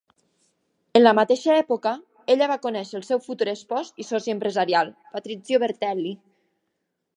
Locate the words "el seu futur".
3.01-3.49